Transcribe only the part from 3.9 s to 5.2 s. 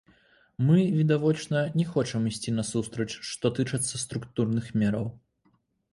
структурных мераў.